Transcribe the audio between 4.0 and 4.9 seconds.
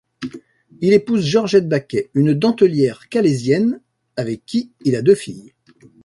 avec qui